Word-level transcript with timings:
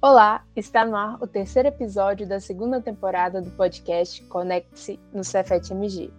Olá, 0.00 0.44
está 0.54 0.84
no 0.84 0.94
ar 0.94 1.16
o 1.22 1.26
terceiro 1.26 1.68
episódio 1.68 2.28
da 2.28 2.38
segunda 2.38 2.78
temporada 2.80 3.40
do 3.40 3.50
podcast 3.52 4.22
Conecte-se 4.24 5.00
no 5.12 5.24
Cefet 5.24 5.72
MG, 5.72 6.10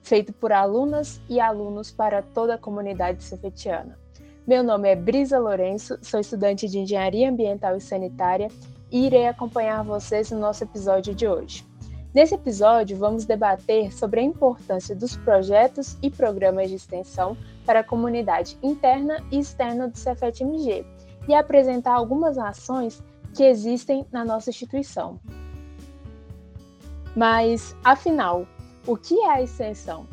feito 0.00 0.32
por 0.32 0.52
alunas 0.52 1.20
e 1.28 1.40
alunos 1.40 1.90
para 1.90 2.22
toda 2.22 2.54
a 2.54 2.58
comunidade 2.58 3.22
cefetiana. 3.24 3.98
Meu 4.46 4.62
nome 4.62 4.88
é 4.88 4.94
Brisa 4.94 5.38
Lourenço, 5.40 5.98
sou 6.02 6.20
estudante 6.20 6.68
de 6.68 6.78
Engenharia 6.78 7.28
Ambiental 7.28 7.76
e 7.76 7.80
Sanitária 7.80 8.48
e 8.92 9.06
irei 9.06 9.26
acompanhar 9.26 9.82
vocês 9.82 10.30
no 10.30 10.38
nosso 10.38 10.62
episódio 10.62 11.14
de 11.14 11.26
hoje. 11.26 11.66
Nesse 12.14 12.34
episódio, 12.34 12.94
vamos 12.98 13.24
debater 13.24 13.90
sobre 13.90 14.20
a 14.20 14.22
importância 14.22 14.94
dos 14.94 15.16
projetos 15.16 15.96
e 16.02 16.10
programas 16.10 16.68
de 16.68 16.76
extensão 16.76 17.34
para 17.64 17.80
a 17.80 17.84
comunidade 17.84 18.58
interna 18.62 19.24
e 19.30 19.38
externa 19.38 19.88
do 19.88 19.96
Cefet 19.96 20.42
MG 20.42 20.84
e 21.26 21.34
apresentar 21.34 21.94
algumas 21.94 22.36
ações 22.36 23.02
que 23.34 23.44
existem 23.44 24.04
na 24.12 24.26
nossa 24.26 24.50
instituição. 24.50 25.18
Mas, 27.16 27.74
afinal, 27.82 28.46
o 28.86 28.94
que 28.94 29.18
é 29.18 29.30
a 29.30 29.42
extensão? 29.42 30.06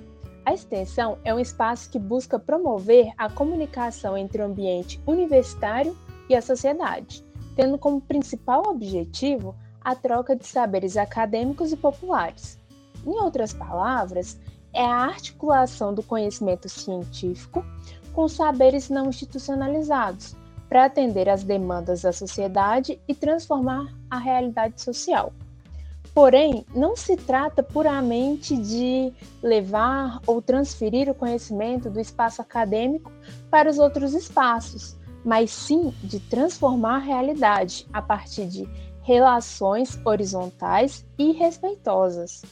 A 0.45 0.53
extensão 0.53 1.17
é 1.25 1.33
um 1.33 1.39
espaço 1.39 1.89
que 1.89 1.99
busca 1.99 2.39
promover 2.39 3.11
a 3.17 3.29
comunicação 3.29 4.17
entre 4.17 4.41
o 4.41 4.45
ambiente 4.45 5.01
universitário 5.05 5.97
e 6.29 6.35
a 6.35 6.41
sociedade, 6.41 7.25
tendo 7.59 7.77
como 7.77 7.99
principal 7.99 8.63
objetivo 8.67 9.53
a 9.81 9.93
troca 9.93 10.33
de 10.33 10.47
saberes 10.47 10.95
acadêmicos 10.95 11.73
e 11.73 11.75
populares. 11.75 12.57
Em 13.05 13.19
outras 13.19 13.51
palavras, 13.51 14.39
é 14.71 14.85
a 14.85 15.03
articulação 15.03 15.93
do 15.93 16.01
conhecimento 16.01 16.69
científico 16.69 17.65
com 18.13 18.29
saberes 18.29 18.89
não 18.89 19.09
institucionalizados, 19.09 20.37
para 20.69 20.85
atender 20.85 21.27
às 21.27 21.43
demandas 21.43 22.03
da 22.03 22.13
sociedade 22.13 22.97
e 23.05 23.13
transformar 23.13 23.93
a 24.09 24.17
realidade 24.17 24.79
social. 24.79 25.33
Porém, 26.13 26.65
não 26.73 26.95
se 26.95 27.17
trata 27.17 27.61
puramente 27.61 28.55
de 28.55 29.11
levar 29.43 30.21
ou 30.25 30.41
transferir 30.41 31.09
o 31.09 31.13
conhecimento 31.13 31.89
do 31.89 31.99
espaço 31.99 32.41
acadêmico 32.41 33.11
para 33.51 33.69
os 33.69 33.77
outros 33.77 34.13
espaços, 34.13 34.95
mas 35.23 35.51
sim 35.51 35.93
de 36.03 36.19
transformar 36.19 36.95
a 36.95 36.99
realidade 36.99 37.85
a 37.91 38.01
partir 38.01 38.47
de 38.47 38.67
relações 39.01 39.99
horizontais 40.05 41.05
e 41.17 41.31
respeitosas. 41.31 42.43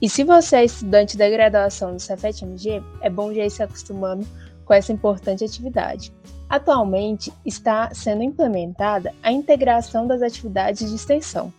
E 0.00 0.08
se 0.08 0.22
você 0.22 0.56
é 0.56 0.64
estudante 0.64 1.16
da 1.16 1.28
graduação 1.28 1.92
do 1.92 2.00
Cefet-MG, 2.00 2.82
é 3.00 3.10
bom 3.10 3.32
já 3.32 3.44
ir 3.44 3.50
se 3.50 3.62
acostumando 3.62 4.26
com 4.64 4.74
essa 4.74 4.92
importante 4.92 5.44
atividade. 5.44 6.12
Atualmente 6.48 7.32
está 7.44 7.92
sendo 7.92 8.22
implementada 8.22 9.12
a 9.22 9.32
integração 9.32 10.06
das 10.06 10.22
atividades 10.22 10.88
de 10.88 10.94
extensão, 10.94 11.52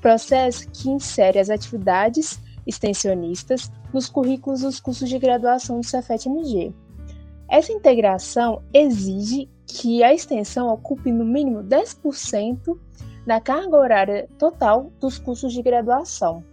processo 0.00 0.68
que 0.70 0.90
insere 0.90 1.38
as 1.38 1.50
atividades 1.50 2.40
extensionistas 2.66 3.70
nos 3.92 4.08
currículos 4.08 4.60
dos 4.62 4.80
cursos 4.80 5.08
de 5.08 5.18
graduação 5.18 5.80
do 5.80 5.86
Cefet-MG. 5.86 6.74
Essa 7.48 7.72
integração 7.72 8.62
exige 8.72 9.48
que 9.72 10.02
a 10.04 10.12
extensão 10.12 10.68
ocupe 10.68 11.10
no 11.10 11.24
mínimo 11.24 11.62
10% 11.62 12.78
da 13.26 13.40
carga 13.40 13.76
horária 13.76 14.28
total 14.38 14.92
dos 15.00 15.18
cursos 15.18 15.52
de 15.52 15.62
graduação. 15.62 16.44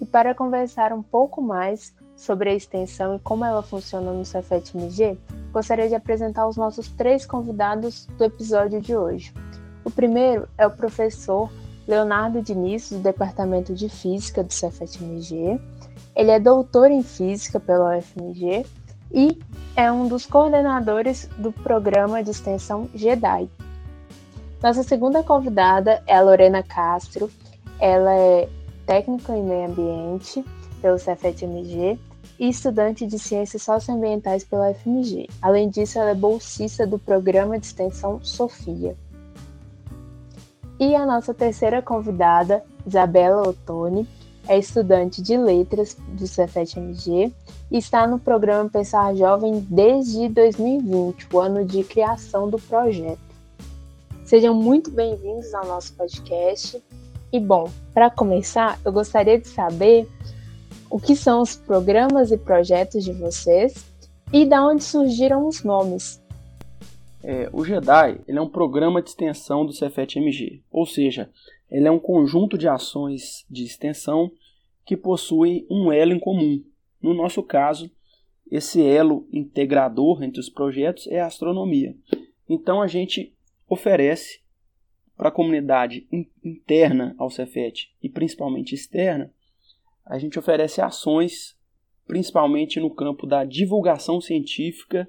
E 0.00 0.06
para 0.06 0.34
conversar 0.34 0.92
um 0.92 1.02
pouco 1.02 1.42
mais 1.42 1.94
sobre 2.16 2.50
a 2.50 2.54
extensão 2.54 3.16
e 3.16 3.18
como 3.18 3.44
ela 3.44 3.62
funciona 3.62 4.12
no 4.12 4.24
Cefet-MG, 4.24 5.18
gostaria 5.52 5.88
de 5.88 5.94
apresentar 5.94 6.48
os 6.48 6.56
nossos 6.56 6.88
três 6.88 7.26
convidados 7.26 8.06
do 8.16 8.24
episódio 8.24 8.80
de 8.80 8.96
hoje. 8.96 9.32
O 9.84 9.90
primeiro 9.90 10.48
é 10.56 10.66
o 10.66 10.70
professor 10.70 11.50
Leonardo 11.86 12.40
Diniz, 12.40 12.90
do 12.90 12.98
Departamento 12.98 13.74
de 13.74 13.90
Física 13.90 14.42
do 14.42 14.52
Cefet-MG. 14.52 15.60
Ele 16.16 16.30
é 16.30 16.40
doutor 16.40 16.90
em 16.90 17.02
Física 17.02 17.60
pela 17.60 17.98
UFMG 17.98 18.64
e 19.14 19.38
é 19.76 19.90
um 19.90 20.08
dos 20.08 20.26
coordenadores 20.26 21.30
do 21.38 21.52
programa 21.52 22.22
de 22.22 22.32
extensão 22.32 22.90
GEDAI. 22.92 23.48
Nossa 24.60 24.82
segunda 24.82 25.22
convidada 25.22 26.02
é 26.06 26.16
a 26.16 26.20
Lorena 26.20 26.62
Castro. 26.62 27.30
Ela 27.78 28.12
é 28.12 28.48
técnica 28.84 29.36
em 29.36 29.44
meio 29.44 29.68
ambiente 29.68 30.44
pelo 30.82 30.98
Cefet-MG 30.98 31.98
e 32.38 32.48
estudante 32.48 33.06
de 33.06 33.18
Ciências 33.18 33.62
Socioambientais 33.62 34.42
pela 34.42 34.74
FMG. 34.74 35.28
Além 35.40 35.68
disso, 35.68 35.98
ela 35.98 36.10
é 36.10 36.14
bolsista 36.14 36.86
do 36.86 36.98
programa 36.98 37.58
de 37.58 37.66
extensão 37.66 38.18
Sofia. 38.22 38.96
E 40.80 40.96
a 40.96 41.06
nossa 41.06 41.32
terceira 41.32 41.80
convidada, 41.80 42.64
Isabela 42.84 43.48
Ottoni, 43.48 44.08
é 44.46 44.58
estudante 44.58 45.22
de 45.22 45.36
letras 45.36 45.96
do 46.08 46.26
Cefet-MG 46.26 47.32
e 47.70 47.78
está 47.78 48.06
no 48.06 48.18
programa 48.18 48.68
Pensar 48.68 49.14
Jovem 49.14 49.66
desde 49.70 50.28
2020, 50.28 51.28
o 51.32 51.38
ano 51.38 51.64
de 51.64 51.82
criação 51.82 52.48
do 52.48 52.58
projeto. 52.58 53.18
Sejam 54.24 54.54
muito 54.54 54.90
bem-vindos 54.90 55.52
ao 55.54 55.66
nosso 55.66 55.94
podcast. 55.94 56.82
E 57.32 57.40
bom, 57.40 57.70
para 57.92 58.10
começar, 58.10 58.78
eu 58.84 58.92
gostaria 58.92 59.38
de 59.38 59.48
saber 59.48 60.08
o 60.90 60.98
que 60.98 61.16
são 61.16 61.40
os 61.42 61.56
programas 61.56 62.30
e 62.30 62.38
projetos 62.38 63.04
de 63.04 63.12
vocês 63.12 63.84
e 64.32 64.44
da 64.44 64.64
onde 64.64 64.84
surgiram 64.84 65.46
os 65.46 65.64
nomes. 65.64 66.22
É, 67.22 67.48
o 67.52 67.64
Jedi 67.64 68.20
ele 68.28 68.38
é 68.38 68.40
um 68.40 68.48
programa 68.48 69.00
de 69.00 69.08
extensão 69.08 69.64
do 69.64 69.72
Cefet-MG, 69.72 70.62
ou 70.70 70.84
seja, 70.84 71.30
ele 71.70 71.88
é 71.88 71.90
um 71.90 71.98
conjunto 71.98 72.56
de 72.56 72.68
ações 72.68 73.44
de 73.50 73.64
extensão 73.64 74.30
que 74.84 74.96
possuem 74.96 75.66
um 75.70 75.92
elo 75.92 76.12
em 76.12 76.20
comum. 76.20 76.62
No 77.00 77.14
nosso 77.14 77.42
caso, 77.42 77.90
esse 78.50 78.82
elo 78.82 79.26
integrador 79.32 80.22
entre 80.22 80.40
os 80.40 80.48
projetos 80.48 81.06
é 81.06 81.20
a 81.20 81.26
astronomia. 81.26 81.96
Então 82.48 82.82
a 82.82 82.86
gente 82.86 83.34
oferece 83.68 84.40
para 85.16 85.28
a 85.28 85.32
comunidade 85.32 86.06
interna 86.44 87.14
ao 87.18 87.30
Cefet 87.30 87.90
e 88.02 88.08
principalmente 88.08 88.74
externa 88.74 89.32
a 90.04 90.18
gente 90.18 90.38
oferece 90.38 90.82
ações, 90.82 91.56
principalmente 92.06 92.78
no 92.78 92.94
campo 92.94 93.26
da 93.26 93.44
divulgação 93.44 94.20
científica 94.20 95.08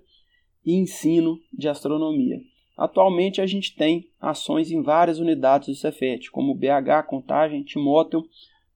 e 0.65 0.73
ensino 0.73 1.39
de 1.51 1.67
astronomia. 1.67 2.39
Atualmente 2.77 3.39
a 3.39 3.45
gente 3.45 3.75
tem 3.75 4.09
ações 4.19 4.69
em 4.69 4.81
várias 4.81 5.19
unidades 5.19 5.69
do 5.69 5.75
Cefet, 5.75 6.29
como 6.29 6.53
BH, 6.53 7.07
Contagem, 7.07 7.63
Timóteo, 7.63 8.27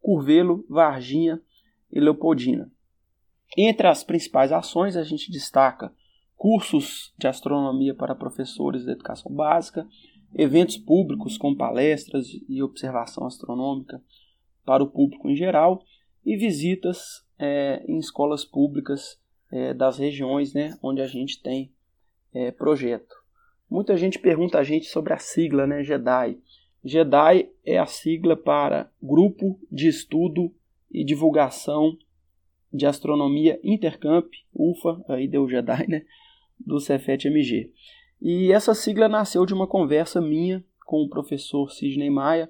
Curvelo, 0.01 0.65
Varginha 0.69 1.41
e 1.91 1.99
Leopoldina. 1.99 2.71
Entre 3.57 3.87
as 3.87 4.03
principais 4.03 4.51
ações 4.51 4.95
a 4.95 5.03
gente 5.03 5.31
destaca 5.31 5.91
cursos 6.37 7.13
de 7.17 7.27
astronomia 7.27 7.93
para 7.93 8.15
professores 8.15 8.85
da 8.85 8.93
educação 8.93 9.31
básica, 9.31 9.85
eventos 10.33 10.77
públicos 10.77 11.37
com 11.37 11.53
palestras 11.53 12.27
e 12.47 12.63
observação 12.63 13.25
astronômica 13.25 14.01
para 14.63 14.83
o 14.83 14.89
público 14.89 15.27
em 15.29 15.35
geral 15.35 15.83
e 16.25 16.37
visitas 16.37 17.25
é, 17.37 17.83
em 17.87 17.97
escolas 17.97 18.45
públicas 18.45 19.19
é, 19.51 19.73
das 19.73 19.97
regiões 19.97 20.53
né, 20.53 20.77
onde 20.81 21.01
a 21.01 21.07
gente 21.07 21.41
tem 21.41 21.73
é, 22.33 22.51
projeto. 22.51 23.18
Muita 23.69 23.95
gente 23.95 24.17
pergunta 24.17 24.57
a 24.57 24.63
gente 24.63 24.87
sobre 24.87 25.13
a 25.13 25.19
sigla 25.19 25.67
né, 25.67 25.83
JEDI. 25.83 26.39
JEDI 26.83 27.49
é 27.63 27.77
a 27.77 27.85
sigla 27.85 28.35
para 28.35 28.89
Grupo 29.01 29.59
de 29.71 29.87
Estudo 29.87 30.51
e 30.89 31.03
Divulgação 31.03 31.95
de 32.73 32.87
Astronomia 32.87 33.59
Intercamp, 33.63 34.25
UFA, 34.53 35.03
aí 35.07 35.27
deu 35.27 35.47
JEDI, 35.47 35.87
né, 35.87 36.05
do 36.59 36.79
Cefet-MG. 36.79 37.71
E 38.19 38.51
essa 38.51 38.73
sigla 38.73 39.07
nasceu 39.07 39.45
de 39.45 39.53
uma 39.53 39.67
conversa 39.67 40.19
minha 40.19 40.63
com 40.85 41.03
o 41.03 41.09
professor 41.09 41.69
Sidney 41.71 42.09
Maia, 42.09 42.49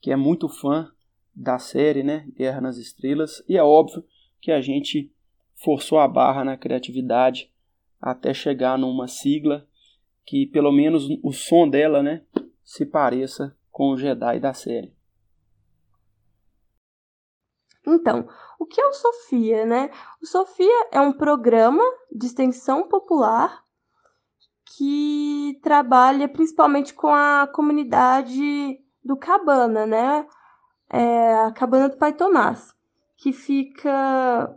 que 0.00 0.10
é 0.10 0.16
muito 0.16 0.48
fã 0.48 0.90
da 1.34 1.58
série, 1.58 2.02
né, 2.02 2.26
Guerra 2.34 2.62
nas 2.62 2.78
Estrelas, 2.78 3.44
e 3.46 3.58
é 3.58 3.62
óbvio 3.62 4.02
que 4.40 4.50
a 4.50 4.62
gente 4.62 5.12
forçou 5.56 5.98
a 5.98 6.08
barra 6.08 6.42
na 6.42 6.56
criatividade 6.56 7.50
até 8.00 8.32
chegar 8.32 8.78
numa 8.78 9.06
sigla 9.06 9.68
que 10.24 10.46
pelo 10.46 10.72
menos 10.72 11.08
o 11.22 11.32
som 11.32 11.68
dela, 11.68 12.02
né, 12.02 12.24
se 12.62 12.86
pareça 12.86 13.56
com 13.70 13.90
o 13.90 13.96
Jedi 13.96 14.38
da 14.40 14.54
série. 14.54 14.94
Então, 17.86 18.28
o 18.58 18.66
que 18.66 18.80
é 18.80 18.86
o 18.86 18.92
Sofia, 18.92 19.66
né? 19.66 19.90
O 20.22 20.26
Sofia 20.26 20.88
é 20.92 21.00
um 21.00 21.12
programa 21.12 21.82
de 22.12 22.26
extensão 22.26 22.86
popular 22.88 23.64
que 24.76 25.58
trabalha 25.62 26.28
principalmente 26.28 26.94
com 26.94 27.08
a 27.08 27.48
comunidade 27.52 28.78
do 29.04 29.16
Cabana, 29.16 29.84
né? 29.84 30.26
É 30.88 31.34
a 31.34 31.52
Cabana 31.52 31.88
do 31.88 31.96
Pai 31.96 32.12
Tomás, 32.12 32.72
que 33.16 33.32
fica 33.32 34.56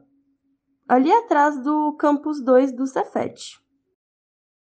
ali 0.88 1.12
atrás 1.12 1.62
do 1.64 1.94
campus 1.98 2.44
2 2.44 2.74
do 2.74 2.86
Cefet. 2.86 3.60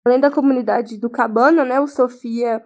Além 0.05 0.19
da 0.19 0.31
comunidade 0.31 0.97
do 0.97 1.09
Cabana, 1.09 1.65
né, 1.65 1.79
o 1.79 1.87
Sofia 1.87 2.63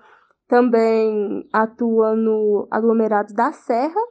também 0.47 1.47
atua 1.51 2.15
no 2.15 2.67
aglomerado 2.69 3.33
da 3.33 3.51
Serra. 3.51 4.01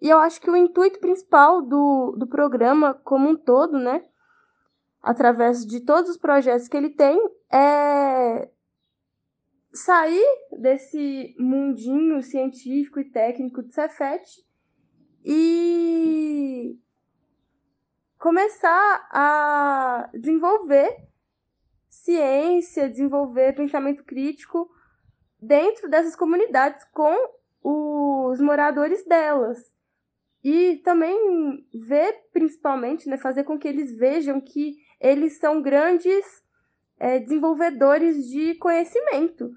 E 0.00 0.08
eu 0.08 0.18
acho 0.18 0.40
que 0.40 0.50
o 0.50 0.56
intuito 0.56 1.00
principal 1.00 1.62
do, 1.62 2.14
do 2.18 2.26
programa 2.26 2.94
como 3.04 3.28
um 3.28 3.36
todo, 3.36 3.78
né, 3.78 4.04
através 5.02 5.64
de 5.66 5.80
todos 5.80 6.10
os 6.10 6.16
projetos 6.16 6.68
que 6.68 6.76
ele 6.76 6.90
tem, 6.90 7.18
é 7.52 8.48
sair 9.72 10.24
desse 10.52 11.34
mundinho 11.38 12.22
científico 12.22 13.00
e 13.00 13.10
técnico 13.10 13.62
do 13.62 13.72
Cefet 13.72 14.22
e 15.24 16.78
começar 18.18 19.08
a 19.10 20.08
desenvolver 20.14 21.08
ciência, 22.02 22.88
desenvolver 22.88 23.54
pensamento 23.54 24.04
crítico 24.04 24.68
dentro 25.40 25.88
dessas 25.88 26.16
comunidades 26.16 26.84
com 26.92 27.14
os 27.62 28.40
moradores 28.40 29.04
delas. 29.04 29.58
E 30.42 30.76
também 30.84 31.66
ver, 31.72 32.26
principalmente, 32.32 33.08
né, 33.08 33.16
fazer 33.16 33.44
com 33.44 33.58
que 33.58 33.66
eles 33.66 33.96
vejam 33.96 34.40
que 34.40 34.76
eles 35.00 35.38
são 35.38 35.62
grandes 35.62 36.24
é, 36.98 37.18
desenvolvedores 37.18 38.26
de 38.26 38.54
conhecimento, 38.56 39.50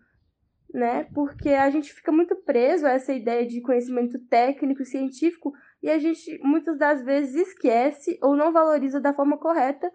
né? 0.73 1.05
Porque 1.13 1.49
a 1.49 1.69
gente 1.69 1.93
fica 1.93 2.11
muito 2.11 2.35
preso 2.35 2.85
a 2.85 2.91
essa 2.91 3.13
ideia 3.13 3.45
de 3.45 3.61
conhecimento 3.61 4.17
técnico, 4.27 4.85
científico, 4.85 5.53
e 5.83 5.89
a 5.89 5.99
gente 5.99 6.39
muitas 6.41 6.77
das 6.77 7.03
vezes 7.03 7.49
esquece 7.49 8.17
ou 8.21 8.35
não 8.35 8.51
valoriza 8.51 8.99
da 8.99 9.13
forma 9.13 9.37
correta 9.37 9.91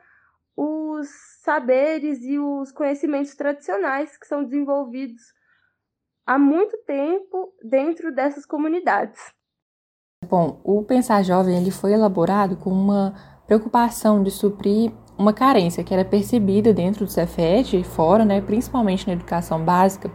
os 0.57 1.09
saberes 1.43 2.23
e 2.23 2.39
os 2.39 2.71
conhecimentos 2.73 3.35
tradicionais 3.35 4.17
que 4.17 4.27
são 4.27 4.45
desenvolvidos 4.45 5.23
há 6.27 6.39
muito 6.39 6.77
tempo 6.87 7.53
dentro 7.63 8.15
dessas 8.15 8.47
comunidades. 8.47 9.21
Bom, 10.29 10.61
o 10.63 10.85
Pensar 10.85 11.23
Jovem 11.23 11.59
ele 11.59 11.71
foi 11.71 11.93
elaborado 11.93 12.57
com 12.57 12.71
uma 12.71 13.15
preocupação 13.47 14.23
de 14.23 14.31
suprir 14.31 14.93
uma 15.19 15.33
carência 15.33 15.85
que 15.85 15.93
era 15.93 16.05
percebida 16.05 16.73
dentro 16.73 17.05
do 17.05 17.11
Cefet 17.11 17.77
e 17.77 17.85
fora, 17.85 18.25
né, 18.25 18.41
principalmente 18.41 19.07
na 19.07 19.13
educação 19.13 19.65
básica, 19.65 20.11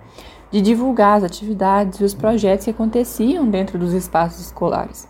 de 0.49 0.61
divulgar 0.61 1.17
as 1.17 1.23
atividades 1.23 1.99
e 1.99 2.03
os 2.03 2.13
projetos 2.13 2.65
que 2.65 2.71
aconteciam 2.71 3.49
dentro 3.49 3.77
dos 3.77 3.93
espaços 3.93 4.39
escolares. 4.39 5.07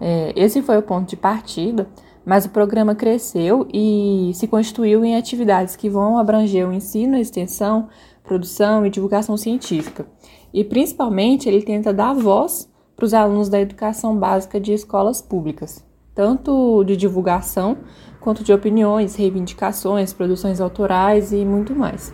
É, 0.00 0.32
esse 0.36 0.62
foi 0.62 0.76
o 0.78 0.82
ponto 0.82 1.08
de 1.08 1.16
partida, 1.16 1.88
mas 2.28 2.44
o 2.44 2.50
programa 2.50 2.94
cresceu 2.94 3.66
e 3.72 4.32
se 4.34 4.46
constituiu 4.46 5.02
em 5.02 5.16
atividades 5.16 5.74
que 5.74 5.88
vão 5.88 6.18
abranger 6.18 6.68
o 6.68 6.72
ensino, 6.74 7.16
a 7.16 7.20
extensão, 7.20 7.88
produção 8.22 8.84
e 8.84 8.90
divulgação 8.90 9.34
científica. 9.34 10.06
E 10.52 10.62
principalmente 10.62 11.48
ele 11.48 11.62
tenta 11.62 11.90
dar 11.90 12.12
voz 12.12 12.70
para 12.94 13.06
os 13.06 13.14
alunos 13.14 13.48
da 13.48 13.58
educação 13.58 14.14
básica 14.14 14.60
de 14.60 14.74
escolas 14.74 15.22
públicas, 15.22 15.82
tanto 16.14 16.84
de 16.84 16.98
divulgação 16.98 17.78
quanto 18.20 18.44
de 18.44 18.52
opiniões, 18.52 19.16
reivindicações, 19.16 20.12
produções 20.12 20.60
autorais 20.60 21.32
e 21.32 21.46
muito 21.46 21.74
mais. 21.74 22.12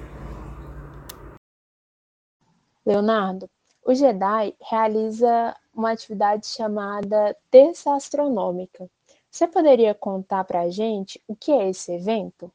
Leonardo, 2.86 3.50
o 3.84 3.92
JEDI 3.92 4.54
realiza 4.70 5.56
uma 5.74 5.90
atividade 5.90 6.46
chamada 6.46 7.36
Terça 7.50 7.96
Astronômica. 7.96 8.88
Você 9.34 9.48
poderia 9.48 9.92
contar 9.92 10.44
para 10.44 10.60
a 10.60 10.70
gente 10.70 11.20
o 11.26 11.34
que 11.34 11.50
é 11.50 11.68
esse 11.68 11.92
evento? 11.92 12.52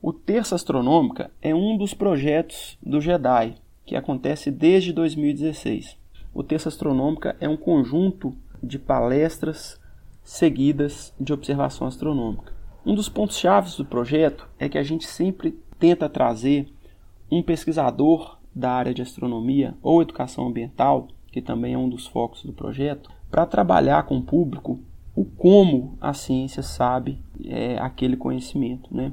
O 0.00 0.14
Terça 0.14 0.54
Astronômica 0.54 1.30
é 1.42 1.54
um 1.54 1.76
dos 1.76 1.92
projetos 1.92 2.78
do 2.82 3.02
JEDI, 3.02 3.56
que 3.84 3.94
acontece 3.94 4.50
desde 4.50 4.94
2016. 4.94 5.94
O 6.32 6.42
Terça 6.42 6.70
Astronômica 6.70 7.36
é 7.38 7.46
um 7.46 7.56
conjunto 7.58 8.34
de 8.62 8.78
palestras 8.78 9.78
seguidas 10.24 11.14
de 11.20 11.34
observação 11.34 11.86
astronômica. 11.86 12.54
Um 12.86 12.94
dos 12.94 13.10
pontos 13.10 13.36
chaves 13.36 13.76
do 13.76 13.84
projeto 13.84 14.48
é 14.58 14.70
que 14.70 14.78
a 14.78 14.82
gente 14.82 15.06
sempre 15.06 15.52
tenta 15.78 16.08
trazer 16.08 16.66
um 17.30 17.42
pesquisador 17.42 18.38
da 18.54 18.70
área 18.70 18.94
de 18.94 19.02
astronomia 19.02 19.76
ou 19.82 20.00
educação 20.00 20.46
ambiental, 20.46 21.08
que 21.30 21.42
também 21.42 21.74
é 21.74 21.78
um 21.78 21.90
dos 21.90 22.06
focos 22.06 22.42
do 22.42 22.54
projeto, 22.54 23.10
para 23.30 23.44
trabalhar 23.44 24.04
com 24.04 24.16
o 24.16 24.22
público 24.22 24.80
o 25.14 25.24
como 25.24 25.96
a 26.00 26.12
ciência 26.12 26.62
sabe 26.62 27.22
é, 27.44 27.78
aquele 27.78 28.16
conhecimento, 28.16 28.94
né? 28.94 29.12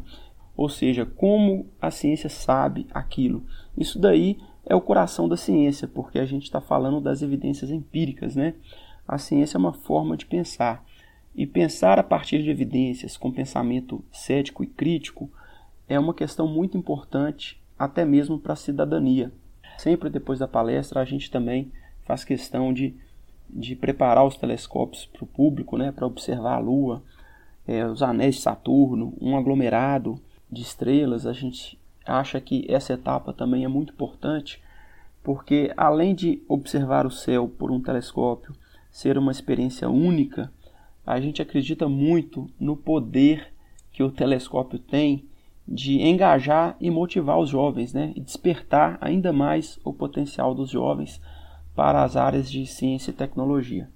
Ou 0.56 0.70
seja, 0.70 1.06
como 1.06 1.68
a 1.80 1.92
ciência 1.92 2.30
sabe 2.30 2.88
aquilo. 2.92 3.44
Isso 3.78 4.00
daí 4.00 4.38
é 4.66 4.76
o 4.76 4.82
coração 4.82 5.28
da 5.28 5.38
ciência, 5.38 5.88
porque 5.88 6.20
a 6.20 6.26
gente 6.26 6.44
está 6.44 6.60
falando 6.60 7.00
das 7.00 7.22
evidências 7.22 7.70
empíricas, 7.70 8.36
né? 8.36 8.56
A 9.08 9.18
ciência 9.18 9.58
é 9.58 9.60
uma 9.60 9.74
forma 9.74 10.18
de 10.18 10.26
pensar. 10.26 10.84
E 11.36 11.46
pensar 11.46 12.00
a 12.00 12.04
partir 12.04 12.42
de 12.42 12.50
evidências 12.50 13.16
com 13.16 13.32
pensamento 13.32 14.04
cético 14.12 14.64
e 14.64 14.68
crítico 14.68 15.30
é 15.88 16.00
uma 16.00 16.14
questão 16.14 16.48
muito 16.48 16.78
importante 16.78 17.62
até 17.78 18.04
mesmo 18.04 18.40
para 18.40 18.54
a 18.54 18.58
cidadania. 18.58 19.32
Sempre 19.78 20.10
depois 20.10 20.40
da 20.40 20.48
palestra, 20.48 21.00
a 21.00 21.06
gente 21.06 21.30
também 21.30 21.72
faz 22.04 22.24
questão 22.24 22.74
de, 22.74 22.96
de 23.50 23.76
preparar 23.76 24.26
os 24.26 24.38
telescópios 24.38 25.06
para 25.06 25.24
o 25.24 25.28
público, 25.28 25.78
né, 25.78 25.92
para 25.92 26.06
observar 26.06 26.56
a 26.56 26.60
Lua, 26.60 27.02
é, 27.68 27.86
os 27.86 28.02
anéis 28.02 28.36
de 28.36 28.42
Saturno, 28.42 29.14
um 29.20 29.38
aglomerado 29.38 30.20
de 30.52 30.62
estrelas. 30.62 31.26
A 31.26 31.34
gente 31.34 31.78
acha 32.06 32.40
que 32.40 32.66
essa 32.70 32.94
etapa 32.94 33.34
também 33.34 33.66
é 33.66 33.68
muito 33.68 33.94
importante, 33.94 34.62
porque 35.24 35.74
além 35.76 36.16
de 36.16 36.42
observar 36.48 37.06
o 37.06 37.12
céu 37.12 37.48
por 37.48 37.72
um 37.72 37.82
telescópio 37.82 38.56
ser 38.90 39.18
uma 39.18 39.32
experiência 39.32 39.90
única, 39.90 40.52
a 41.06 41.20
gente 41.20 41.42
acredita 41.42 41.88
muito 41.88 42.50
no 42.60 42.76
poder 42.76 43.54
que 43.92 44.04
o 44.04 44.12
telescópio 44.12 44.80
tem 44.80 45.26
de 45.68 46.02
engajar 46.02 46.78
e 46.80 46.90
motivar 46.90 47.38
os 47.40 47.50
jovens, 47.50 47.94
né? 47.94 48.14
e 48.16 48.22
despertar 48.22 48.98
ainda 49.02 49.34
mais 49.34 49.78
o 49.84 49.92
potencial 49.92 50.56
dos 50.56 50.70
jovens 50.70 51.22
para 51.78 52.04
as 52.04 52.18
áreas 52.18 52.50
de 52.50 52.66
ciência 52.66 53.12
e 53.12 53.14
tecnologia. 53.14 53.88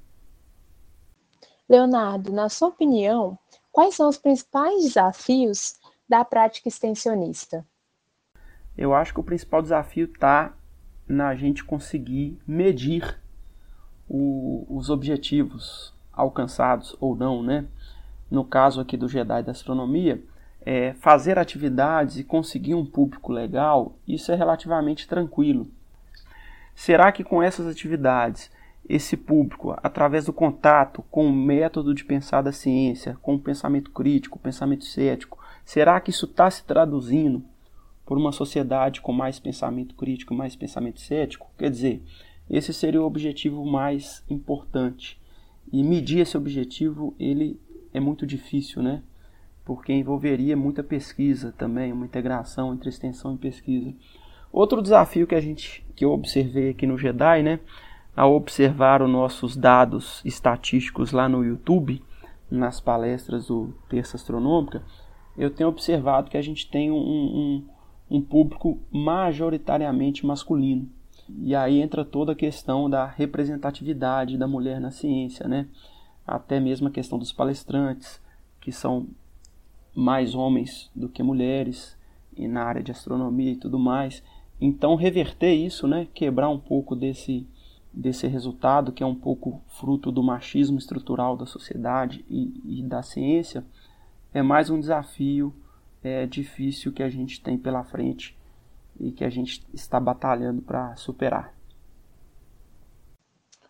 Leonardo, 1.67 2.31
na 2.31 2.47
sua 2.47 2.67
opinião, 2.67 3.35
quais 3.71 3.95
são 3.95 4.07
os 4.07 4.19
principais 4.19 4.83
desafios 4.83 5.79
da 6.07 6.23
prática 6.23 6.67
extensionista? 6.67 7.65
Eu 8.77 8.93
acho 8.93 9.11
que 9.11 9.19
o 9.19 9.23
principal 9.23 9.63
desafio 9.63 10.05
está 10.05 10.53
na 11.07 11.33
gente 11.33 11.63
conseguir 11.63 12.39
medir 12.45 13.19
o, 14.07 14.63
os 14.69 14.91
objetivos 14.91 15.91
alcançados 16.13 16.95
ou 16.99 17.15
não, 17.15 17.41
né? 17.41 17.65
No 18.29 18.45
caso 18.45 18.79
aqui 18.79 18.95
do 18.95 19.09
Jedi 19.09 19.41
da 19.41 19.53
Astronomia, 19.53 20.23
é, 20.63 20.93
fazer 20.93 21.39
atividades 21.39 22.17
e 22.17 22.23
conseguir 22.23 22.75
um 22.75 22.85
público 22.85 23.33
legal, 23.33 23.95
isso 24.07 24.31
é 24.31 24.35
relativamente 24.35 25.07
tranquilo. 25.07 25.67
Será 26.75 27.11
que 27.11 27.23
com 27.23 27.41
essas 27.41 27.67
atividades, 27.67 28.51
esse 28.87 29.15
público, 29.15 29.75
através 29.83 30.25
do 30.25 30.33
contato 30.33 31.03
com 31.09 31.25
o 31.27 31.33
método 31.33 31.93
de 31.93 32.03
pensar 32.03 32.41
da 32.41 32.51
ciência, 32.51 33.17
com 33.21 33.35
o 33.35 33.39
pensamento 33.39 33.91
crítico, 33.91 34.37
o 34.37 34.41
pensamento 34.41 34.85
cético, 34.85 35.37
será 35.63 35.99
que 35.99 36.09
isso 36.09 36.25
está 36.25 36.49
se 36.49 36.63
traduzindo 36.63 37.43
por 38.05 38.17
uma 38.17 38.31
sociedade 38.31 39.01
com 39.01 39.13
mais 39.13 39.39
pensamento 39.39 39.95
crítico, 39.95 40.33
mais 40.33 40.55
pensamento 40.55 40.99
cético? 40.99 41.49
Quer 41.57 41.69
dizer, 41.69 42.03
esse 42.49 42.73
seria 42.73 43.01
o 43.01 43.05
objetivo 43.05 43.65
mais 43.65 44.23
importante. 44.29 45.21
E 45.71 45.83
medir 45.83 46.19
esse 46.19 46.35
objetivo, 46.35 47.15
ele 47.19 47.59
é 47.93 47.99
muito 47.99 48.25
difícil, 48.25 48.81
né? 48.81 49.03
porque 49.63 49.93
envolveria 49.93 50.57
muita 50.57 50.83
pesquisa 50.83 51.53
também, 51.57 51.93
uma 51.93 52.05
integração 52.05 52.73
entre 52.73 52.89
extensão 52.89 53.35
e 53.35 53.37
pesquisa. 53.37 53.93
Outro 54.51 54.81
desafio 54.81 55.27
que 55.27 55.35
a 55.35 55.41
gente 55.41 55.85
que 55.95 56.05
eu 56.05 56.11
observei 56.11 56.71
aqui 56.71 56.87
no 56.87 56.97
JEDI, 56.97 57.43
né, 57.43 57.59
ao 58.15 58.33
observar 58.35 59.01
os 59.01 59.09
nossos 59.09 59.55
dados 59.55 60.21
estatísticos 60.25 61.11
lá 61.11 61.29
no 61.29 61.45
YouTube, 61.45 62.01
nas 62.49 62.81
palestras 62.81 63.47
do 63.47 63.73
Terça 63.87 64.17
Astronômica, 64.17 64.83
eu 65.37 65.49
tenho 65.49 65.69
observado 65.69 66.29
que 66.29 66.37
a 66.37 66.41
gente 66.41 66.69
tem 66.69 66.91
um, 66.91 66.97
um, 66.97 67.65
um 68.09 68.21
público 68.21 68.79
majoritariamente 68.91 70.25
masculino. 70.25 70.89
E 71.39 71.55
aí 71.55 71.79
entra 71.79 72.03
toda 72.03 72.33
a 72.33 72.35
questão 72.35 72.89
da 72.89 73.05
representatividade 73.05 74.37
da 74.37 74.47
mulher 74.47 74.81
na 74.81 74.91
ciência, 74.91 75.47
né? 75.47 75.67
Até 76.27 76.59
mesmo 76.59 76.89
a 76.89 76.91
questão 76.91 77.17
dos 77.17 77.31
palestrantes, 77.31 78.21
que 78.59 78.71
são 78.71 79.07
mais 79.95 80.35
homens 80.35 80.89
do 80.95 81.07
que 81.07 81.23
mulheres 81.23 81.97
e 82.35 82.47
na 82.47 82.63
área 82.63 82.83
de 82.83 82.91
astronomia 82.91 83.51
e 83.51 83.55
tudo 83.55 83.79
mais. 83.79 84.21
Então 84.61 84.95
reverter 84.95 85.53
isso, 85.53 85.87
né, 85.87 86.07
quebrar 86.13 86.49
um 86.49 86.59
pouco 86.59 86.95
desse 86.95 87.47
desse 87.93 88.25
resultado 88.25 88.93
que 88.93 89.03
é 89.03 89.05
um 89.05 89.15
pouco 89.15 89.61
fruto 89.67 90.13
do 90.13 90.23
machismo 90.23 90.77
estrutural 90.77 91.35
da 91.35 91.45
sociedade 91.45 92.23
e, 92.29 92.79
e 92.79 92.83
da 92.83 93.03
ciência 93.03 93.65
é 94.33 94.41
mais 94.41 94.69
um 94.69 94.79
desafio 94.79 95.53
é, 96.01 96.25
difícil 96.25 96.93
que 96.93 97.03
a 97.03 97.09
gente 97.09 97.41
tem 97.41 97.57
pela 97.57 97.83
frente 97.83 98.37
e 98.99 99.11
que 99.11 99.25
a 99.25 99.29
gente 99.29 99.65
está 99.73 99.99
batalhando 99.99 100.61
para 100.61 100.95
superar. 100.95 101.53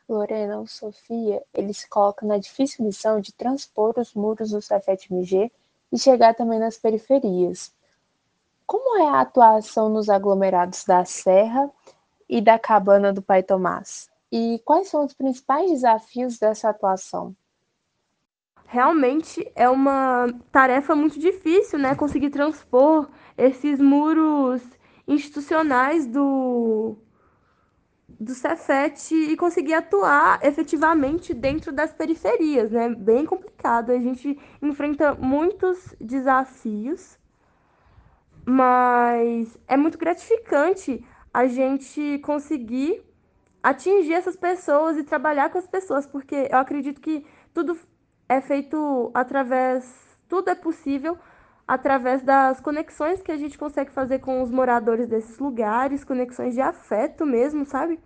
Lorena 0.08 0.60
ou 0.60 0.68
Sofia, 0.68 1.42
ele 1.54 1.74
se 1.74 1.90
coloca 1.90 2.26
na 2.26 2.38
difícil 2.38 2.86
missão 2.86 3.20
de 3.20 3.34
transpor 3.34 3.94
os 3.98 4.14
muros 4.14 4.52
do 4.52 4.62
Cefet-MG 4.62 5.52
e 5.92 5.98
chegar 5.98 6.36
também 6.36 6.60
nas 6.60 6.78
periferias. 6.78 7.74
Como 8.72 8.98
é 9.00 9.10
a 9.10 9.20
atuação 9.20 9.90
nos 9.90 10.08
aglomerados 10.08 10.86
da 10.86 11.04
Serra 11.04 11.70
e 12.30 12.40
da 12.40 12.58
Cabana 12.58 13.12
do 13.12 13.22
Pai 13.22 13.44
Tomás? 13.44 14.10
E 14.32 14.62
quais 14.63 14.88
são 14.88 15.04
os 15.04 15.13
principais 15.13 15.70
desafios 15.70 16.40
dessa 16.40 16.70
atuação? 16.70 17.36
Realmente 18.66 19.46
é 19.58 19.68
uma 19.68 20.28
tarefa 20.54 20.96
muito 20.96 21.20
difícil, 21.20 21.80
né? 21.80 21.96
Conseguir 21.96 22.30
transpor 22.30 23.10
esses 23.38 23.78
muros 23.78 24.62
institucionais 25.06 26.08
do, 26.08 26.96
do 28.08 28.34
Cefet 28.34 29.13
e 29.13 29.36
conseguir 29.36 29.74
atuar 29.74 30.40
efetivamente 30.46 31.34
dentro 31.34 31.74
das 31.74 31.92
periferias, 31.92 32.72
né? 32.72 32.88
Bem 32.88 33.25
complicado. 33.25 33.92
A 33.92 34.00
gente 34.00 34.40
enfrenta 34.62 35.13
muitos 35.13 35.94
desafios, 36.00 37.20
mas 38.46 39.58
é 39.68 39.78
muito 39.78 39.98
gratificante 39.98 41.06
a 41.34 41.48
gente 41.48 42.20
conseguir 42.20 43.04
atingir 43.64 44.14
essas 44.14 44.36
pessoas 44.36 44.98
e 44.98 45.04
trabalhar 45.04 45.50
com 45.50 45.58
as 45.58 45.68
pessoas, 45.68 46.06
porque 46.06 46.50
eu 46.52 46.58
acredito 46.58 47.00
que 47.00 47.26
tudo 47.54 47.78
é 48.28 48.42
feito 48.42 49.12
através, 49.14 50.18
tudo 50.28 50.50
é 50.50 50.56
possível 50.56 51.18
através 51.68 52.22
das 52.22 52.60
conexões 52.60 53.22
que 53.22 53.32
a 53.32 53.38
gente 53.38 53.58
consegue 53.58 53.92
fazer 53.92 54.20
com 54.20 54.42
os 54.42 54.52
moradores 54.52 55.08
desses 55.08 55.38
lugares, 55.40 56.04
conexões 56.04 56.54
de 56.54 56.62
afeto 56.62 57.26
mesmo, 57.26 57.66
sabe? 57.66 58.00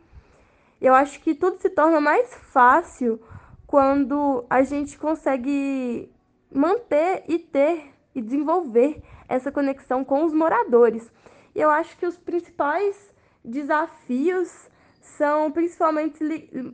Eu 0.79 0.93
acho 0.93 1.19
que 1.21 1.33
tudo 1.33 1.59
se 1.59 1.69
torna 1.69 1.99
mais 2.01 2.33
fácil 2.35 3.19
quando 3.65 4.45
a 4.49 4.61
gente 4.61 4.97
consegue 4.97 6.11
manter 6.53 7.23
e 7.27 7.39
ter 7.39 7.94
e 8.15 8.21
desenvolver 8.21 9.03
essa 9.27 9.51
conexão 9.51 10.03
com 10.03 10.23
os 10.23 10.33
moradores. 10.33 11.11
E 11.53 11.59
eu 11.59 11.69
acho 11.69 11.97
que 11.97 12.05
os 12.05 12.17
principais 12.17 13.13
desafios 13.43 14.69
são 15.01 15.51
principalmente, 15.51 16.19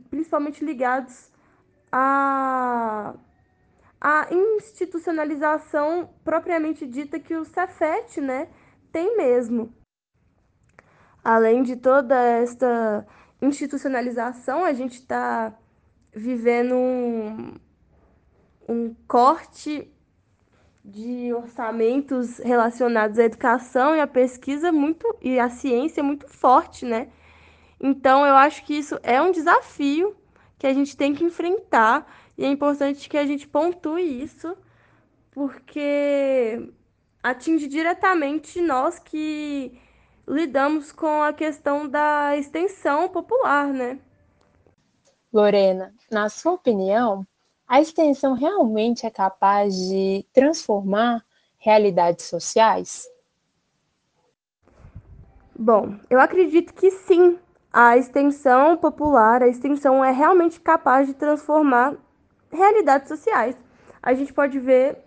principalmente 0.08 0.64
ligados 0.64 1.30
à, 1.90 3.14
à 4.00 4.28
institucionalização 4.32 6.08
propriamente 6.24 6.86
dita 6.86 7.20
que 7.20 7.36
o 7.36 7.44
Cefet 7.44 8.20
né, 8.20 8.48
tem 8.90 9.16
mesmo. 9.16 9.74
Além 11.22 11.62
de 11.62 11.76
toda 11.76 12.20
esta 12.20 13.06
institucionalização, 13.40 14.64
a 14.64 14.72
gente 14.72 14.94
está 14.94 15.56
vivendo 16.14 16.74
um, 16.74 17.54
um 18.68 18.94
corte 19.06 19.91
de 20.84 21.32
orçamentos 21.32 22.38
relacionados 22.38 23.18
à 23.18 23.24
educação 23.24 23.94
e 23.94 24.00
à 24.00 24.06
pesquisa 24.06 24.72
muito 24.72 25.16
e 25.20 25.38
à 25.38 25.48
ciência 25.48 26.02
muito 26.02 26.28
forte, 26.28 26.84
né? 26.84 27.08
Então, 27.80 28.26
eu 28.26 28.34
acho 28.34 28.64
que 28.64 28.74
isso 28.74 28.98
é 29.02 29.20
um 29.20 29.30
desafio 29.30 30.16
que 30.58 30.66
a 30.66 30.74
gente 30.74 30.96
tem 30.96 31.14
que 31.14 31.24
enfrentar 31.24 32.06
e 32.36 32.44
é 32.44 32.48
importante 32.48 33.08
que 33.08 33.18
a 33.18 33.26
gente 33.26 33.46
pontue 33.46 34.22
isso, 34.22 34.56
porque 35.30 36.70
atinge 37.22 37.66
diretamente 37.66 38.60
nós 38.60 38.98
que 38.98 39.78
lidamos 40.26 40.92
com 40.92 41.22
a 41.22 41.32
questão 41.32 41.88
da 41.88 42.36
extensão 42.36 43.08
popular, 43.08 43.68
né? 43.72 43.98
Lorena, 45.32 45.94
na 46.10 46.28
sua 46.28 46.52
opinião, 46.52 47.26
a 47.72 47.80
extensão 47.80 48.34
realmente 48.34 49.06
é 49.06 49.10
capaz 49.10 49.74
de 49.74 50.26
transformar 50.30 51.24
realidades 51.56 52.26
sociais? 52.26 53.08
Bom, 55.58 55.96
eu 56.10 56.20
acredito 56.20 56.74
que 56.74 56.90
sim, 56.90 57.38
a 57.72 57.96
extensão 57.96 58.76
popular, 58.76 59.42
a 59.42 59.48
extensão 59.48 60.04
é 60.04 60.10
realmente 60.10 60.60
capaz 60.60 61.06
de 61.06 61.14
transformar 61.14 61.96
realidades 62.50 63.08
sociais. 63.08 63.56
A 64.02 64.12
gente 64.12 64.34
pode 64.34 64.58
ver 64.58 64.98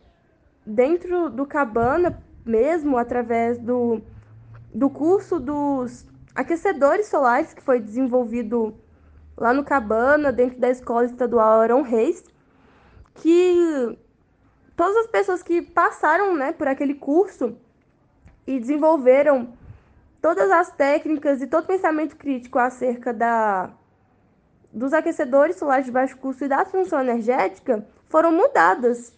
dentro 0.65 1.29
do 1.29 1.45
Cabana 1.45 2.19
mesmo, 2.43 2.97
através 2.97 3.59
do, 3.59 4.01
do 4.73 4.89
curso 4.89 5.39
dos 5.39 6.03
aquecedores 6.33 7.09
solares, 7.09 7.53
que 7.53 7.61
foi 7.61 7.79
desenvolvido 7.79 8.73
lá 9.37 9.53
no 9.53 9.63
Cabana, 9.63 10.31
dentro 10.31 10.59
da 10.59 10.71
Escola 10.71 11.05
Estadual 11.05 11.61
Arão 11.61 11.83
Reis, 11.83 12.23
que 13.15 13.97
todas 14.75 14.95
as 14.97 15.07
pessoas 15.07 15.41
que 15.41 15.61
passaram 15.61 16.35
né, 16.35 16.51
por 16.51 16.67
aquele 16.67 16.93
curso 16.93 17.57
e 18.45 18.59
desenvolveram 18.59 19.53
todas 20.21 20.51
as 20.51 20.71
técnicas 20.71 21.41
e 21.41 21.47
todo 21.47 21.65
pensamento 21.67 22.15
crítico 22.15 22.59
acerca 22.59 23.13
da, 23.13 23.71
dos 24.71 24.93
aquecedores 24.93 25.55
solares 25.55 25.85
de 25.85 25.91
baixo 25.91 26.17
custo 26.17 26.45
e 26.45 26.47
da 26.47 26.65
transição 26.65 26.99
energética 26.99 27.87
foram 28.07 28.31
mudadas. 28.31 29.13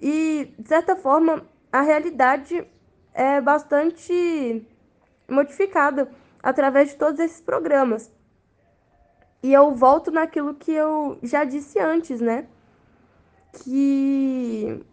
E, 0.00 0.52
de 0.58 0.68
certa 0.68 0.96
forma, 0.96 1.46
a 1.72 1.82
realidade 1.82 2.66
é 3.12 3.40
bastante 3.40 4.66
modificada 5.28 6.10
através 6.42 6.90
de 6.90 6.96
todos 6.96 7.20
esses 7.20 7.40
programas. 7.40 8.10
E 9.42 9.52
eu 9.52 9.74
volto 9.74 10.10
naquilo 10.10 10.54
que 10.54 10.72
eu 10.72 11.18
já 11.22 11.44
disse 11.44 11.78
antes, 11.78 12.20
né? 12.20 12.46
Que 13.52 14.84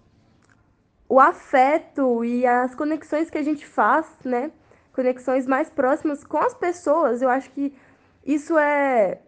o 1.08 1.20
afeto 1.20 2.24
e 2.26 2.46
as 2.46 2.76
conexões 2.76 3.30
que 3.30 3.38
a 3.38 3.44
gente 3.44 3.66
faz, 3.66 4.08
né? 4.26 4.52
conexões 4.98 5.46
mais 5.46 5.70
próximas 5.70 6.24
com 6.24 6.40
as 6.40 6.56
pessoas. 6.56 7.22
Eu 7.22 7.30
acho 7.30 7.52
que 7.52 7.72
isso 8.26 8.58
é 8.58 9.20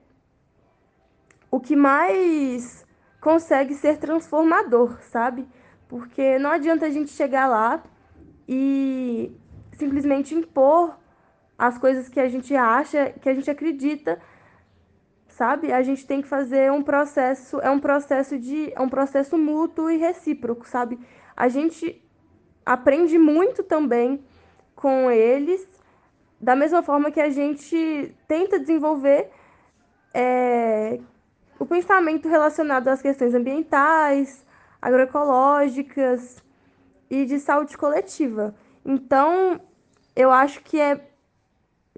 o 1.52 1.60
que 1.60 1.76
mais 1.76 2.84
consegue 3.22 3.76
ser 3.76 3.98
transformador, 3.98 5.00
sabe? 5.04 5.48
Porque 5.88 6.40
não 6.40 6.50
adianta 6.50 6.88
a 6.88 6.90
gente 6.90 7.12
chegar 7.12 7.48
lá 7.48 7.84
e 8.48 9.32
simplesmente 9.78 10.34
impor 10.34 10.98
as 11.56 11.78
coisas 11.78 12.10
que 12.10 12.20
a 12.20 12.28
gente 12.28 12.56
acha, 12.56 13.14
que 13.22 13.30
a 13.30 13.34
gente 13.36 13.52
acredita, 13.52 14.20
sabe? 15.40 15.72
A 15.72 15.82
gente 15.82 16.06
tem 16.06 16.22
que 16.22 16.28
fazer 16.28 16.70
um 16.70 16.84
processo, 16.84 17.62
é 17.62 17.70
um 17.72 17.80
processo 17.80 18.38
de, 18.38 18.74
é 18.76 18.82
um 18.82 18.90
processo 18.90 19.38
mútuo 19.38 19.90
e 19.90 19.96
recíproco, 19.96 20.68
sabe? 20.68 21.00
A 21.34 21.48
gente 21.48 22.04
aprende 22.66 23.18
muito 23.18 23.64
também 23.64 24.22
com 24.76 25.10
eles, 25.10 25.66
da 26.42 26.58
mesma 26.58 26.84
forma 26.84 27.10
que 27.10 27.22
a 27.22 27.30
gente 27.30 28.14
tenta 28.28 28.60
desenvolver 28.60 29.32
é, 30.14 31.00
o 31.58 31.66
pensamento 31.66 32.28
relacionado 32.28 32.90
às 32.90 33.02
questões 33.02 33.34
ambientais, 33.34 34.46
agroecológicas 34.82 36.44
e 37.10 37.26
de 37.26 37.40
saúde 37.40 37.78
coletiva. 37.78 38.54
Então, 38.84 39.62
eu 40.18 40.34
acho 40.34 40.62
que 40.64 40.82
é 40.82 41.00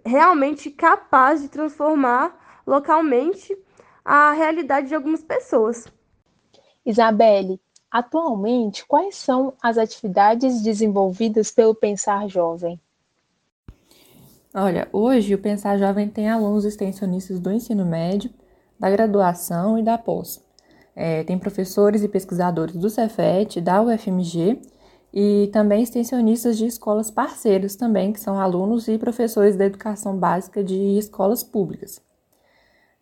realmente 0.05 0.69
capaz 0.69 1.41
de 1.41 1.50
transformar 1.50 2.39
localmente 2.65 3.58
a 4.03 4.32
realidade 4.34 4.88
de 4.88 4.96
algumas 4.96 5.24
pessoas. 5.24 5.88
Isabelle, 6.86 7.60
Atualmente, 7.91 8.86
quais 8.88 9.15
são 9.15 9.53
as 9.62 9.77
atividades 9.77 10.62
desenvolvidas 10.62 11.51
pelo 11.51 11.75
Pensar 11.75 12.30
Jovem? 12.30 12.80
Olha, 14.53 14.88
hoje 14.94 15.36
o 15.36 15.38
Pensar 15.38 15.77
Jovem 15.77 16.08
tem 16.08 16.30
alunos 16.30 16.63
extensionistas 16.63 17.38
do 17.38 17.51
ensino 17.51 17.86
médio, 17.86 18.32
da 18.80 18.89
graduação 18.89 19.77
e 19.77 19.84
da 19.84 19.98
pós. 19.98 20.41
É, 20.96 21.25
tem 21.25 21.38
professores 21.38 22.01
e 22.01 22.08
pesquisadores 22.08 22.77
do 22.77 22.89
Cefet, 22.89 23.60
da 23.60 23.82
UFMG 23.82 24.62
e 25.13 25.50
também 25.51 25.84
extensionistas 25.84 26.58
de 26.58 26.65
escolas 26.65 27.12
parceiras 27.12 27.75
também, 27.75 28.13
que 28.13 28.22
são 28.22 28.39
alunos 28.39 28.88
e 28.88 28.98
professores 28.98 29.58
da 29.58 29.65
educação 29.65 30.15
básica 30.15 30.63
de 30.63 30.98
escolas 30.98 31.44
públicas. 31.44 32.01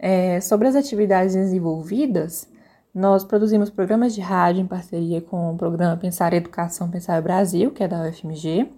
É, 0.01 0.39
sobre 0.39 0.65
as 0.65 0.75
atividades 0.75 1.35
desenvolvidas, 1.35 2.47
nós 2.95 3.25
produzimos 3.25 3.69
programas 3.69 4.15
de 4.15 4.21
rádio 4.21 4.61
em 4.61 4.67
parceria 4.67 5.21
com 5.21 5.53
o 5.53 5.57
programa 5.57 5.97
Pensar 5.97 6.33
Educação, 6.33 6.89
Pensar 6.89 7.21
Brasil, 7.21 7.71
que 7.71 7.83
é 7.83 7.87
da 7.87 8.01
UFMG, 8.03 8.71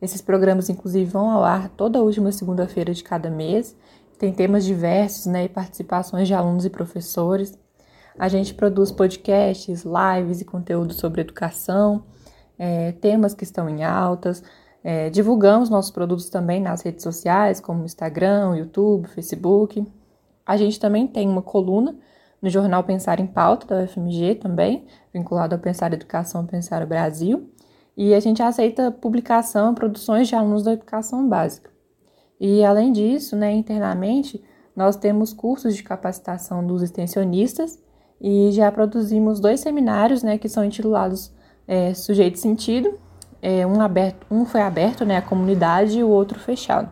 Esses 0.00 0.20
programas, 0.20 0.68
inclusive, 0.68 1.04
vão 1.04 1.30
ao 1.30 1.44
ar 1.44 1.68
toda 1.68 2.02
última 2.02 2.32
segunda-feira 2.32 2.94
de 2.94 3.04
cada 3.04 3.30
mês. 3.30 3.76
Tem 4.18 4.32
temas 4.32 4.64
diversos 4.64 5.26
né, 5.26 5.44
e 5.44 5.48
participações 5.48 6.26
de 6.28 6.34
alunos 6.34 6.64
e 6.64 6.70
professores. 6.70 7.58
A 8.18 8.28
gente 8.28 8.54
produz 8.54 8.90
podcasts, 8.90 9.84
lives 9.84 10.40
e 10.40 10.44
conteúdo 10.44 10.92
sobre 10.92 11.20
educação, 11.20 12.04
é, 12.58 12.92
temas 12.92 13.34
que 13.34 13.44
estão 13.44 13.68
em 13.68 13.84
altas. 13.84 14.42
É, 14.82 15.10
divulgamos 15.10 15.70
nossos 15.70 15.90
produtos 15.90 16.28
também 16.28 16.60
nas 16.60 16.82
redes 16.82 17.02
sociais, 17.02 17.60
como 17.60 17.84
Instagram, 17.84 18.56
YouTube, 18.56 19.08
Facebook. 19.08 19.84
A 20.52 20.56
gente 20.58 20.78
também 20.78 21.06
tem 21.06 21.26
uma 21.26 21.40
coluna 21.40 21.96
no 22.42 22.50
jornal 22.50 22.84
Pensar 22.84 23.18
em 23.18 23.26
Pauta 23.26 23.66
da 23.66 23.84
UFMG 23.84 24.34
também, 24.34 24.84
vinculado 25.10 25.54
ao 25.54 25.58
Pensar 25.58 25.94
Educação, 25.94 26.44
Pensar 26.44 26.82
o 26.82 26.86
Brasil. 26.86 27.48
E 27.96 28.12
a 28.12 28.20
gente 28.20 28.42
aceita 28.42 28.92
publicação, 28.92 29.74
produções 29.74 30.28
de 30.28 30.34
alunos 30.34 30.62
da 30.62 30.74
educação 30.74 31.26
básica. 31.26 31.70
E 32.38 32.62
além 32.62 32.92
disso, 32.92 33.34
né, 33.34 33.50
internamente, 33.50 34.44
nós 34.76 34.94
temos 34.94 35.32
cursos 35.32 35.74
de 35.74 35.82
capacitação 35.82 36.66
dos 36.66 36.82
extensionistas 36.82 37.82
e 38.20 38.52
já 38.52 38.70
produzimos 38.70 39.40
dois 39.40 39.58
seminários, 39.60 40.22
né, 40.22 40.36
que 40.36 40.50
são 40.50 40.62
intitulados 40.62 41.32
é, 41.66 41.94
Sujeito 41.94 42.34
e 42.34 42.40
Sentido. 42.40 43.00
É, 43.40 43.66
um, 43.66 43.80
aberto, 43.80 44.26
um 44.30 44.44
foi 44.44 44.60
aberto 44.60 45.02
né, 45.06 45.16
à 45.16 45.22
comunidade 45.22 45.98
e 45.98 46.04
o 46.04 46.10
outro 46.10 46.38
fechado. 46.38 46.90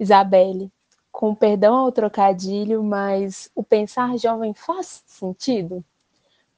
Isabelle, 0.00 0.72
com 1.16 1.34
perdão 1.34 1.74
ao 1.76 1.90
trocadilho, 1.90 2.84
mas 2.84 3.50
o 3.54 3.62
pensar 3.62 4.18
jovem 4.18 4.52
faz 4.52 5.02
sentido? 5.06 5.82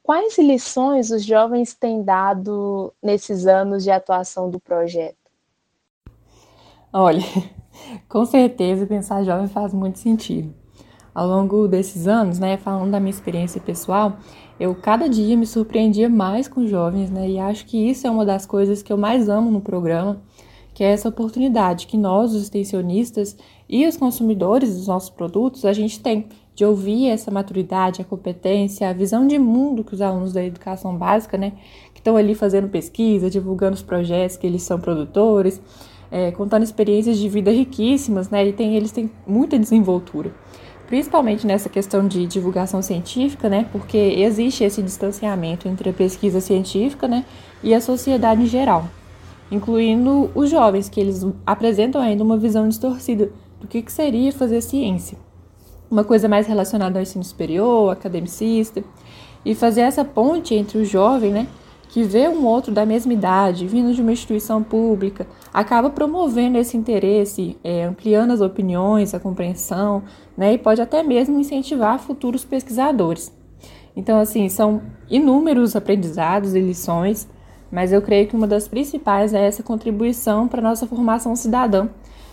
Quais 0.03 0.37
lições 0.37 1.11
os 1.11 1.23
jovens 1.23 1.73
têm 1.73 2.03
dado 2.03 2.93
nesses 3.01 3.47
anos 3.47 3.85
de 3.85 3.89
atuação 3.89 4.49
do 4.49 4.59
projeto? 4.59 5.15
Olha, 6.91 7.23
com 8.09 8.25
certeza 8.25 8.85
pensar 8.85 9.23
jovem 9.23 9.47
faz 9.47 9.73
muito 9.73 9.97
sentido. 9.97 10.53
Ao 11.15 11.25
longo 11.25 11.65
desses 11.65 12.05
anos, 12.05 12.37
né, 12.37 12.57
falando 12.57 12.91
da 12.91 12.99
minha 12.99 13.11
experiência 13.11 13.61
pessoal, 13.61 14.17
eu 14.59 14.75
cada 14.75 15.07
dia 15.07 15.37
me 15.37 15.47
surpreendia 15.47 16.09
mais 16.09 16.49
com 16.49 16.67
jovens, 16.67 17.09
né, 17.09 17.29
e 17.29 17.39
acho 17.39 17.65
que 17.65 17.77
isso 17.89 18.05
é 18.05 18.11
uma 18.11 18.25
das 18.25 18.45
coisas 18.45 18.83
que 18.83 18.91
eu 18.91 18.97
mais 18.97 19.29
amo 19.29 19.49
no 19.49 19.61
programa, 19.61 20.21
que 20.79 20.83
é 20.85 20.91
essa 20.91 21.09
oportunidade 21.09 21.87
que 21.87 21.97
nós, 21.97 22.33
os 22.33 22.43
extensionistas 22.43 23.35
e 23.67 23.85
os 23.85 23.97
consumidores 23.97 24.77
dos 24.77 24.87
nossos 24.87 25.09
produtos, 25.09 25.65
a 25.65 25.73
gente 25.73 25.99
tem 25.99 26.27
de 26.55 26.63
ouvir 26.63 27.09
essa 27.09 27.29
maturidade, 27.29 28.01
a 28.01 28.05
competência, 28.05 28.89
a 28.89 28.93
visão 28.93 29.27
de 29.27 29.37
mundo 29.37 29.83
que 29.83 29.93
os 29.93 29.99
alunos 29.99 30.31
da 30.31 30.41
educação 30.41 30.95
básica, 30.95 31.37
né, 31.37 31.51
que 31.93 31.99
estão 31.99 32.15
ali 32.15 32.33
fazendo 32.33 32.69
pesquisa, 32.69 33.29
divulgando 33.29 33.73
os 33.73 33.81
projetos 33.81 34.37
que 34.37 34.47
eles 34.47 34.63
são 34.63 34.79
produtores, 34.79 35.61
é, 36.09 36.31
contando 36.31 36.63
experiências 36.63 37.17
de 37.17 37.27
vida 37.27 37.51
riquíssimas, 37.51 38.29
né, 38.29 38.47
e 38.47 38.53
tem, 38.53 38.77
eles 38.77 38.93
têm 38.93 39.11
muita 39.27 39.59
desenvoltura 39.59 40.33
principalmente 40.87 41.45
nessa 41.45 41.67
questão 41.67 42.07
de 42.07 42.25
divulgação 42.25 42.81
científica, 42.81 43.47
né? 43.47 43.67
Porque 43.71 43.95
existe 43.95 44.63
esse 44.63 44.81
distanciamento 44.81 45.67
entre 45.67 45.91
a 45.91 45.93
pesquisa 45.93 46.41
científica, 46.41 47.07
né, 47.07 47.25
e 47.61 47.75
a 47.75 47.79
sociedade 47.81 48.41
em 48.41 48.47
geral 48.47 48.87
incluindo 49.51 50.29
os 50.35 50.49
jovens, 50.49 50.89
que 50.89 50.99
eles 50.99 51.25
apresentam 51.45 52.01
ainda 52.01 52.23
uma 52.23 52.37
visão 52.37 52.67
distorcida 52.67 53.31
do 53.59 53.67
que, 53.67 53.81
que 53.81 53.91
seria 53.91 54.31
fazer 54.31 54.61
ciência. 54.61 55.17
Uma 55.89 56.03
coisa 56.03 56.27
mais 56.27 56.47
relacionada 56.47 56.99
ao 56.99 57.03
ensino 57.03 57.23
superior, 57.23 57.91
academicista, 57.91 58.83
e 59.43 59.55
fazer 59.55 59.81
essa 59.81 60.05
ponte 60.05 60.53
entre 60.53 60.77
o 60.77 60.85
jovem, 60.85 61.31
né, 61.31 61.47
que 61.89 62.03
vê 62.03 62.27
um 62.27 62.45
outro 62.45 62.71
da 62.71 62.85
mesma 62.85 63.11
idade, 63.13 63.65
vindo 63.65 63.93
de 63.93 64.01
uma 64.01 64.11
instituição 64.11 64.61
pública, 64.61 65.25
acaba 65.51 65.89
promovendo 65.89 66.57
esse 66.57 66.77
interesse, 66.77 67.57
é, 67.63 67.83
ampliando 67.83 68.31
as 68.31 68.41
opiniões, 68.41 69.13
a 69.13 69.19
compreensão, 69.19 70.03
né, 70.37 70.53
e 70.53 70.57
pode 70.57 70.81
até 70.81 71.01
mesmo 71.01 71.39
incentivar 71.39 71.97
futuros 71.97 72.45
pesquisadores. 72.45 73.33
Então, 73.95 74.19
assim, 74.19 74.47
são 74.47 74.83
inúmeros 75.09 75.75
aprendizados 75.75 76.53
e 76.53 76.59
lições 76.59 77.27
mas 77.71 77.91
eu 77.91 78.01
creio 78.01 78.27
que 78.27 78.35
uma 78.35 78.47
das 78.47 78.67
principais 78.67 79.33
é 79.33 79.45
essa 79.45 79.63
contribuição 79.63 80.47
para 80.47 80.59
a 80.59 80.63
nossa 80.63 80.87
formação 80.87 81.35
cidadã, 81.35 81.87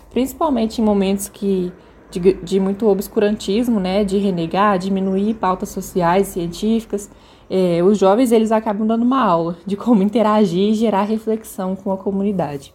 principalmente 0.09 0.81
em 0.81 0.83
momentos 0.83 1.29
que 1.29 1.71
de, 2.09 2.33
de, 2.33 2.59
muito 2.59 2.87
obscurantismo, 2.87 3.79
né, 3.79 4.03
de 4.03 4.17
renegar, 4.17 4.79
diminuir 4.79 5.33
pautas 5.35 5.69
sociais, 5.69 6.27
científicas, 6.27 7.09
eh, 7.49 7.83
os 7.83 7.97
jovens 7.97 8.31
eles 8.31 8.51
acabam 8.51 8.87
dando 8.87 9.03
uma 9.03 9.21
aula 9.21 9.57
de 9.65 9.75
como 9.75 10.01
interagir 10.01 10.69
e 10.69 10.73
gerar 10.73 11.03
reflexão 11.03 11.75
com 11.75 11.91
a 11.91 11.97
comunidade. 11.97 12.73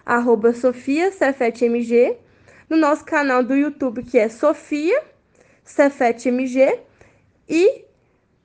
@sofiacefetmg, 0.53 2.15
no 2.69 2.77
nosso 2.77 3.03
canal 3.03 3.43
do 3.43 3.53
YouTube, 3.53 4.03
que 4.03 4.17
é 4.17 4.29
Sofia 4.29 5.03
Cefetmg, 5.65 6.79
e 7.49 7.84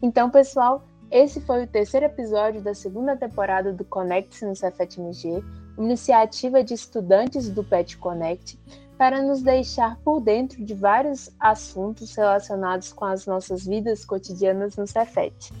Então, 0.00 0.30
pessoal, 0.30 0.84
esse 1.10 1.40
foi 1.40 1.64
o 1.64 1.66
terceiro 1.66 2.06
episódio 2.06 2.62
da 2.62 2.74
segunda 2.74 3.16
temporada 3.16 3.72
do 3.72 3.84
Conecte-se 3.84 4.46
no 4.46 4.54
Cefet 4.54 5.00
MG, 5.00 5.42
iniciativa 5.76 6.62
de 6.62 6.74
estudantes 6.74 7.50
do 7.50 7.62
Pet 7.62 7.98
Connect 7.98 8.58
para 8.98 9.22
nos 9.22 9.42
deixar 9.42 9.96
por 9.98 10.20
dentro 10.20 10.64
de 10.64 10.74
vários 10.74 11.30
assuntos 11.38 12.14
relacionados 12.14 12.92
com 12.92 13.04
as 13.04 13.26
nossas 13.26 13.66
vidas 13.66 14.04
cotidianas 14.04 14.76
no 14.76 14.86
Cefet. 14.86 15.52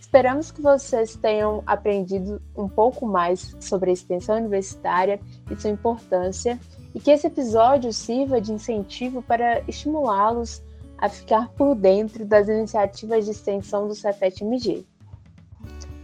Esperamos 0.00 0.50
que 0.50 0.60
vocês 0.60 1.16
tenham 1.16 1.62
aprendido 1.66 2.42
um 2.56 2.68
pouco 2.68 3.06
mais 3.06 3.56
sobre 3.60 3.90
a 3.90 3.92
extensão 3.94 4.36
universitária 4.36 5.20
e 5.50 5.56
sua 5.56 5.70
importância, 5.70 6.60
e 6.94 7.00
que 7.00 7.10
esse 7.10 7.26
episódio 7.26 7.92
sirva 7.92 8.40
de 8.40 8.52
incentivo 8.52 9.22
para 9.22 9.60
estimulá-los 9.66 10.62
a 10.98 11.08
ficar 11.08 11.48
por 11.50 11.74
dentro 11.74 12.26
das 12.26 12.48
iniciativas 12.48 13.24
de 13.24 13.30
extensão 13.30 13.88
do 13.88 13.94
Cefet 13.94 14.44
MG. 14.44 14.84